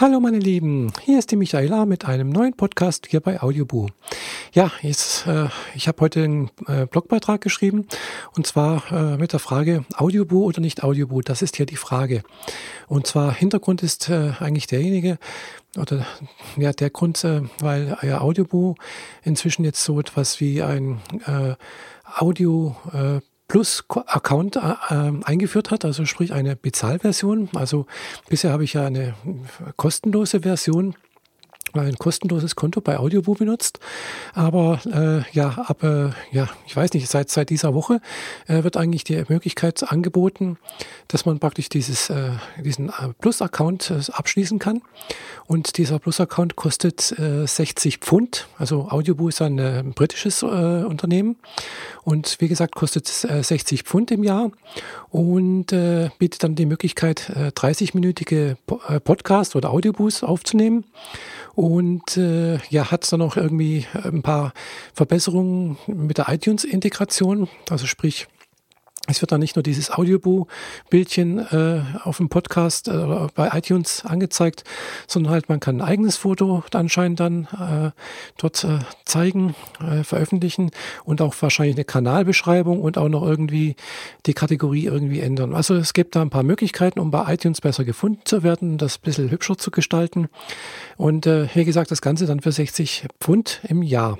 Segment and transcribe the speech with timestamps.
[0.00, 3.88] Hallo meine Lieben, hier ist die Michaela mit einem neuen Podcast hier bei Audioboo.
[4.54, 7.86] Ja, jetzt, äh, ich habe heute einen äh, Blogbeitrag geschrieben
[8.34, 12.22] und zwar äh, mit der Frage Audioboo oder nicht Audioboo, das ist hier die Frage.
[12.88, 15.18] Und zwar Hintergrund ist äh, eigentlich derjenige,
[15.76, 16.06] oder
[16.56, 18.76] ja, der Grund, äh, weil ja Audioboo
[19.22, 21.56] inzwischen jetzt so etwas wie ein äh,
[22.16, 23.20] Audio äh,
[23.50, 24.60] Plus-Account äh,
[24.90, 27.48] ähm, eingeführt hat, also sprich eine Bezahlversion.
[27.56, 27.86] Also
[28.28, 29.14] bisher habe ich ja eine
[29.76, 30.94] kostenlose Version
[31.74, 33.78] ein kostenloses Konto bei Audioboo benutzt.
[34.34, 38.00] Aber äh, ja, ab, äh, ja, ich weiß nicht, seit, seit dieser Woche
[38.46, 40.58] äh, wird eigentlich die Möglichkeit angeboten,
[41.08, 42.30] dass man praktisch dieses, äh,
[42.62, 44.82] diesen äh, Plus-Account äh, abschließen kann.
[45.46, 48.48] Und dieser Plus-Account kostet äh, 60 Pfund.
[48.58, 51.36] Also Audioboo ist ein äh, britisches äh, Unternehmen.
[52.04, 54.50] Und wie gesagt, kostet äh, 60 Pfund im Jahr
[55.10, 58.56] und äh, bietet dann die Möglichkeit, äh, 30-minütige
[58.88, 60.84] äh, Podcast oder Audioboos aufzunehmen
[61.60, 64.54] und äh, ja, hat dann auch irgendwie ein paar
[64.94, 68.28] Verbesserungen mit der iTunes-Integration, also sprich
[69.06, 74.62] es wird dann nicht nur dieses Audiobuch-Bildchen äh, auf dem Podcast äh, bei iTunes angezeigt,
[75.06, 77.90] sondern halt man kann ein eigenes Foto anscheinend dann äh,
[78.36, 80.70] dort äh, zeigen, äh, veröffentlichen
[81.04, 83.74] und auch wahrscheinlich eine Kanalbeschreibung und auch noch irgendwie
[84.26, 85.54] die Kategorie irgendwie ändern.
[85.54, 88.98] Also es gibt da ein paar Möglichkeiten, um bei iTunes besser gefunden zu werden, das
[88.98, 90.28] ein bisschen hübscher zu gestalten.
[90.98, 94.18] Und äh, wie gesagt, das Ganze dann für 60 Pfund im Jahr.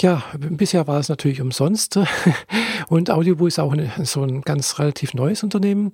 [0.00, 1.98] Ja, bisher war es natürlich umsonst
[2.90, 5.92] und Audioboo ist auch eine, so ein ganz relativ neues Unternehmen,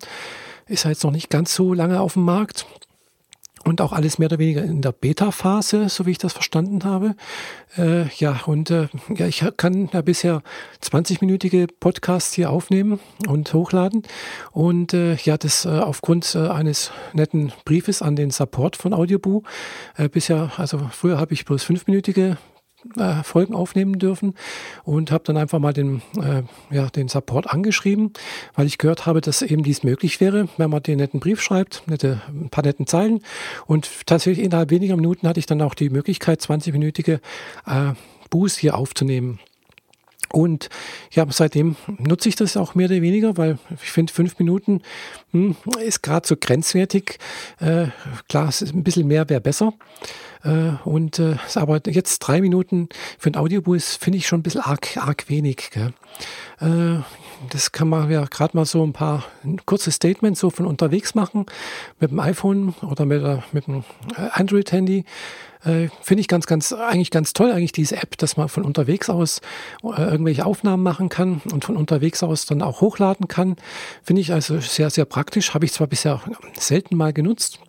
[0.67, 2.67] ist halt jetzt noch nicht ganz so lange auf dem Markt
[3.65, 7.15] und auch alles mehr oder weniger in der Beta-Phase, so wie ich das verstanden habe.
[7.77, 10.43] Äh, ja, und äh, ja, ich kann ja bisher
[10.83, 14.03] 20-minütige Podcasts hier aufnehmen und hochladen.
[14.53, 19.43] Und äh, ja, das äh, aufgrund äh, eines netten Briefes an den Support von Audioboo.
[19.99, 22.39] Äh, bisher, also früher habe ich bloß fünfminütige
[22.97, 24.35] äh, Folgen aufnehmen dürfen
[24.85, 26.43] und habe dann einfach mal den, äh,
[26.75, 28.13] ja, den Support angeschrieben,
[28.55, 31.83] weil ich gehört habe, dass eben dies möglich wäre, wenn man den netten Brief schreibt,
[31.87, 33.21] nette, ein paar netten Zeilen.
[33.67, 37.21] Und tatsächlich innerhalb weniger Minuten hatte ich dann auch die Möglichkeit, 20-minütige
[37.67, 37.93] äh,
[38.31, 39.39] Boost hier aufzunehmen.
[40.33, 40.69] Und
[41.13, 44.83] ja, seitdem nutze ich das auch mehr oder weniger, weil ich finde, fünf Minuten
[45.33, 47.19] hm, ist gerade so grenzwertig.
[47.61, 47.87] Äh,
[48.29, 49.73] klar, ist ein bisschen mehr wäre besser.
[50.47, 52.89] Äh, und äh, aber jetzt drei Minuten
[53.19, 55.71] für ein Audiobus finde ich schon ein bisschen arg, arg wenig.
[55.73, 55.93] Gell?
[56.61, 57.03] Äh,
[57.51, 59.25] das kann man ja gerade mal so ein paar
[59.67, 61.47] kurze Statements so von unterwegs machen
[62.01, 63.23] mit dem iPhone oder mit,
[63.53, 63.85] mit dem
[64.33, 65.05] Android-Handy.
[65.67, 69.11] Äh, Finde ich ganz, ganz, eigentlich ganz toll, eigentlich diese App, dass man von unterwegs
[69.11, 69.41] aus
[69.83, 73.57] äh, irgendwelche Aufnahmen machen kann und von unterwegs aus dann auch hochladen kann.
[74.03, 75.55] Finde ich also sehr, sehr praktisch.
[75.55, 76.21] Habe ich zwar bisher
[76.59, 77.61] selten mal genutzt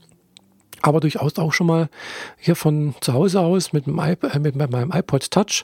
[0.81, 1.89] aber durchaus auch schon mal
[2.37, 5.63] hier von zu Hause aus mit, dem iP äh, mit meinem iPod Touch,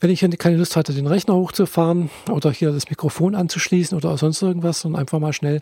[0.00, 4.42] wenn ich keine Lust hatte, den Rechner hochzufahren oder hier das Mikrofon anzuschließen oder sonst
[4.42, 5.60] irgendwas, und einfach mal schnell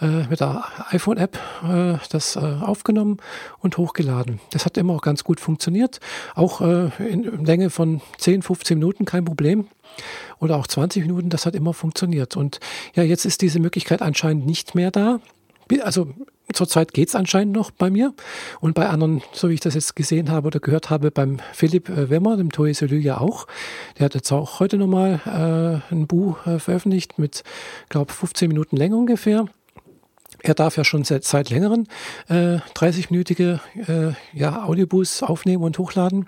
[0.00, 1.38] äh, mit der iPhone-App
[1.68, 3.18] äh, das äh, aufgenommen
[3.58, 4.40] und hochgeladen.
[4.50, 6.00] Das hat immer auch ganz gut funktioniert,
[6.34, 9.66] auch äh, in Länge von 10, 15 Minuten kein Problem
[10.38, 12.36] oder auch 20 Minuten, das hat immer funktioniert.
[12.36, 12.60] Und
[12.94, 15.20] ja, jetzt ist diese Möglichkeit anscheinend nicht mehr da
[15.80, 16.08] also
[16.52, 18.14] zurzeit geht es anscheinend noch bei mir
[18.60, 21.88] und bei anderen, so wie ich das jetzt gesehen habe oder gehört habe, beim Philipp
[21.88, 23.46] äh, Wemmer, dem Toye Solü ja auch.
[23.98, 25.20] Der hat jetzt auch heute nochmal
[25.90, 27.42] äh, ein Buch äh, veröffentlicht mit,
[27.88, 29.46] glaube 15 Minuten Länge ungefähr.
[30.44, 31.86] Er darf ja schon seit, seit längerem
[32.28, 36.26] äh, 30-minütige äh, ja, Audiobooks aufnehmen und hochladen.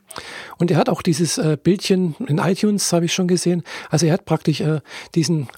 [0.56, 3.64] Und er hat auch dieses äh, Bildchen in iTunes, habe ich schon gesehen.
[3.90, 4.80] Also er hat praktisch äh,
[5.16, 5.48] diesen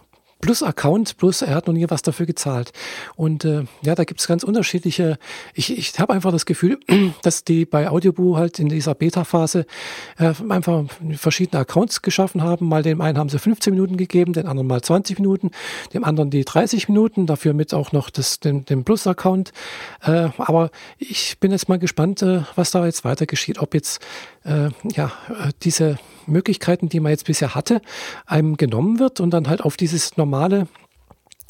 [0.41, 2.73] plus Account, plus er hat noch nie was dafür gezahlt.
[3.17, 5.19] Und äh, ja, da gibt es ganz unterschiedliche,
[5.55, 6.79] ich, ich habe einfach das Gefühl,
[7.23, 9.67] dass die bei Audioboo halt in dieser Beta-Phase
[10.19, 12.69] äh, einfach verschiedene Accounts geschaffen haben.
[12.69, 15.51] Mal dem einen haben sie 15 Minuten gegeben, den anderen mal 20 Minuten,
[15.95, 19.53] dem anderen die 30 Minuten, dafür mit auch noch das, den, den Plus-Account.
[20.03, 23.59] Äh, aber ich bin jetzt mal gespannt, äh, was da jetzt weiter geschieht.
[23.59, 24.01] Ob jetzt
[24.45, 27.81] äh, ja, äh, diese Möglichkeiten, die man jetzt bisher hatte,
[28.27, 30.26] einem genommen wird und dann halt auf dieses normale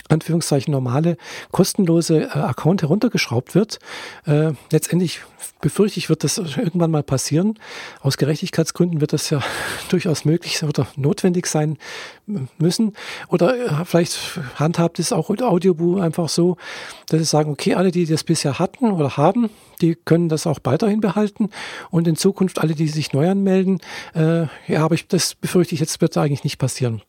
[0.08, 1.16] Anführungszeichen normale,
[1.50, 3.78] kostenlose äh, Account heruntergeschraubt wird.
[4.24, 5.22] Äh, letztendlich
[5.60, 7.58] befürchte ich, wird das irgendwann mal passieren.
[8.00, 9.42] Aus Gerechtigkeitsgründen wird das ja
[9.88, 11.78] durchaus möglich oder notwendig sein
[12.58, 12.92] müssen.
[13.28, 16.56] Oder äh, vielleicht handhabt es auch Audioboo einfach so,
[17.08, 19.50] dass sie sagen, okay, alle, die das bisher hatten oder haben,
[19.80, 21.50] die können das auch weiterhin behalten.
[21.90, 23.80] Und in Zukunft alle, die sich neu anmelden,
[24.14, 27.02] äh, ja, aber ich, das befürchte ich, jetzt wird eigentlich nicht passieren.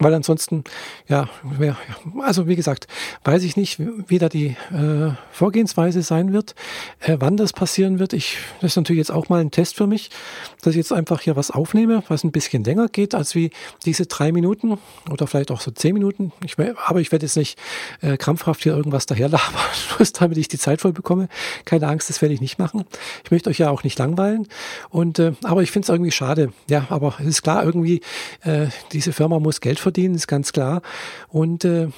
[0.00, 0.64] Weil ansonsten,
[1.08, 1.28] ja,
[2.22, 2.88] also wie gesagt,
[3.24, 6.54] weiß ich nicht, wie da die äh, Vorgehensweise sein wird,
[7.00, 8.14] äh, wann das passieren wird.
[8.14, 10.10] Ich, das ist natürlich jetzt auch mal ein Test für mich,
[10.62, 13.50] dass ich jetzt einfach hier was aufnehme, was ein bisschen länger geht als wie
[13.84, 14.78] diese drei Minuten
[15.10, 16.32] oder vielleicht auch so zehn Minuten.
[16.44, 17.58] Ich, aber ich werde jetzt nicht
[18.00, 19.52] äh, krampfhaft hier irgendwas daherlabern,
[20.18, 21.28] damit ich die Zeit voll bekomme.
[21.66, 22.84] Keine Angst, das werde ich nicht machen.
[23.24, 24.48] Ich möchte euch ja auch nicht langweilen.
[24.88, 26.54] Und äh, aber ich finde es irgendwie schade.
[26.70, 28.00] Ja, aber es ist klar, irgendwie,
[28.44, 30.82] äh, diese Firma muss Geld verdienen verdienen, ist ganz klar.
[31.28, 31.88] Und äh,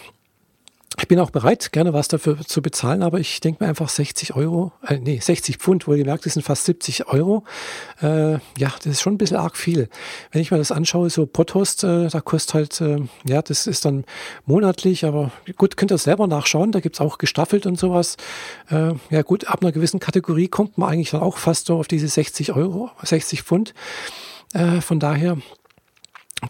[0.98, 4.34] ich bin auch bereit, gerne was dafür zu bezahlen, aber ich denke mir einfach 60
[4.34, 7.44] Euro, äh, nee, 60 Pfund, wohlgemerkt, das sind fast 70 Euro.
[8.02, 9.88] Äh, ja, das ist schon ein bisschen arg viel.
[10.30, 13.84] Wenn ich mir das anschaue, so Pothost, äh, da kostet halt, äh, ja, das ist
[13.84, 14.04] dann
[14.44, 18.16] monatlich, aber gut, könnt ihr selber nachschauen, da gibt es auch gestaffelt und sowas.
[18.70, 21.88] Äh, ja gut, ab einer gewissen Kategorie kommt man eigentlich dann auch fast so auf
[21.88, 23.74] diese 60 Euro, 60 Pfund.
[24.52, 25.38] Äh, von daher,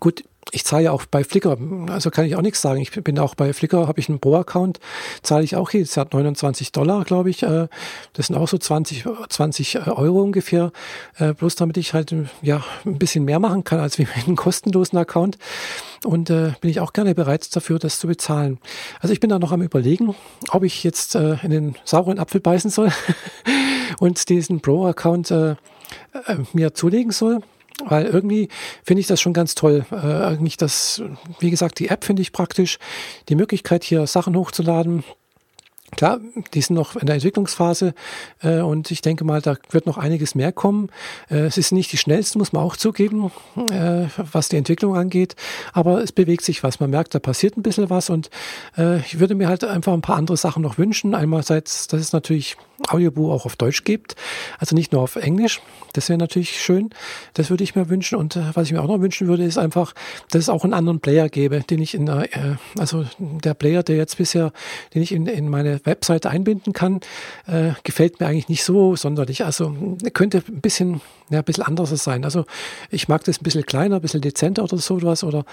[0.01, 1.57] gut, ich zahle ja auch bei Flickr,
[1.89, 2.81] also kann ich auch nichts sagen.
[2.81, 4.81] Ich bin auch bei Flickr, habe ich einen Pro-Account,
[5.23, 7.43] zahle ich auch jetzt hat 29 Dollar, glaube ich.
[7.43, 7.69] Äh,
[8.13, 10.73] das sind auch so 20, 20 Euro ungefähr.
[11.19, 14.37] Äh, bloß damit ich halt ja ein bisschen mehr machen kann als wie mit einem
[14.37, 15.39] kostenlosen Account.
[16.05, 18.59] Und äh, bin ich auch gerne bereit dafür, das zu bezahlen.
[19.01, 20.15] Also ich bin da noch am überlegen,
[20.51, 22.91] ob ich jetzt äh, in den sauren Apfel beißen soll
[24.01, 25.57] und diesen Pro-Account äh, äh,
[26.53, 27.41] mir zulegen soll
[27.89, 28.49] weil irgendwie
[28.85, 29.85] finde ich das schon ganz toll.
[29.91, 31.03] Äh, nicht das,
[31.41, 32.79] wie gesagt, die App finde ich praktisch.
[33.29, 35.05] Die Möglichkeit hier Sachen hochzuladen,
[35.95, 36.21] Klar,
[36.55, 37.95] die sind noch in der Entwicklungsphase
[38.43, 40.89] äh, und ich denke mal, da wird noch einiges mehr kommen.
[41.31, 43.31] Äh, es ist nicht die schnellste, muss man auch zugeben,
[43.71, 45.37] äh, was die Entwicklung angeht,
[45.75, 46.81] aber es bewegt sich was.
[46.81, 48.31] Man merkt, da passiert ein bisschen was und
[48.79, 51.15] äh, ich würde mir halt einfach ein paar andere Sachen noch wünschen.
[51.15, 52.57] Einerseits, dass es natürlich
[52.89, 54.17] Audiobuch auch auf Deutsch gibt,
[54.59, 55.61] also nicht nur auf Englisch.
[55.93, 56.91] Das wäre natürlich schön.
[57.35, 58.17] Das würde ich mir wünschen.
[58.17, 59.95] Und äh, was ich mir auch noch wünschen würde, ist einfach,
[60.31, 62.29] dass es auch einen anderen Player gäbe, den ich in, äh,
[62.79, 64.53] also der Player, der jetzt bisher,
[64.95, 67.01] den ich in, in meine Webseite einbinden kann,
[67.47, 69.45] äh, gefällt mir eigentlich nicht so sonderlich.
[69.45, 69.77] Also
[70.13, 71.01] könnte ein bisschen,
[71.31, 72.25] ja, ein bisschen anders sein.
[72.25, 72.45] Also
[72.91, 75.25] ich mag das ein bisschen kleiner, ein bisschen dezenter oder sowas.
[75.25, 75.45] Oder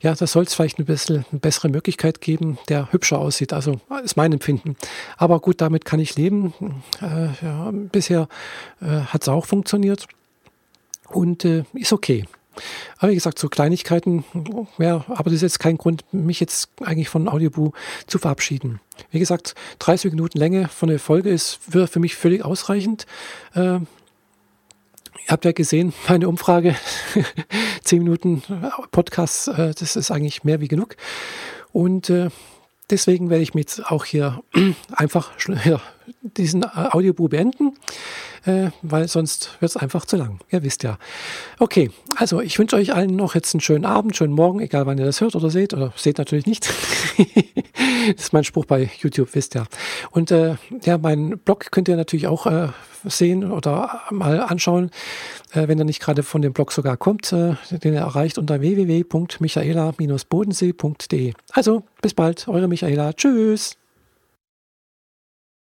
[0.00, 3.52] ja, da soll es vielleicht ein bisschen eine bessere Möglichkeit geben, der hübscher aussieht.
[3.52, 4.76] Also ist mein Empfinden.
[5.16, 6.54] Aber gut, damit kann ich leben.
[7.00, 8.28] Äh, ja, bisher
[8.80, 10.06] äh, hat es auch funktioniert
[11.08, 12.24] und äh, ist okay.
[12.98, 14.24] Aber wie gesagt, so Kleinigkeiten,
[14.78, 17.72] ja, aber das ist jetzt kein Grund, mich jetzt eigentlich von Audioboo
[18.06, 18.80] zu verabschieden.
[19.10, 23.06] Wie gesagt, 30 Minuten Länge von der Folge ist für, mich völlig ausreichend.
[23.54, 23.80] Äh,
[25.28, 26.74] ihr habt ja gesehen, meine Umfrage,
[27.84, 28.42] 10 Minuten
[28.90, 30.96] Podcast, äh, das ist eigentlich mehr wie genug.
[31.72, 32.30] Und äh,
[32.90, 34.42] deswegen werde ich mich jetzt auch hier
[34.92, 35.32] einfach
[35.64, 35.80] ja,
[36.22, 37.74] diesen Audiobuch beenden
[38.48, 40.38] äh, weil sonst wird es einfach zu lang.
[40.50, 40.96] Ihr wisst ja.
[41.58, 44.96] Okay, also ich wünsche euch allen noch jetzt einen schönen Abend, schönen Morgen, egal wann
[44.98, 45.74] ihr das hört oder seht.
[45.74, 46.66] Oder seht natürlich nicht.
[48.16, 49.66] das ist mein Spruch bei YouTube, wisst ihr.
[50.10, 52.68] Und äh, ja, meinen Blog könnt ihr natürlich auch äh,
[53.04, 54.90] sehen oder mal anschauen,
[55.52, 58.60] äh, wenn er nicht gerade von dem Blog sogar kommt, äh, den ihr erreicht unter
[58.60, 61.32] www.michaela-bodensee.de.
[61.52, 63.12] Also bis bald, eure Michaela.
[63.12, 63.76] Tschüss.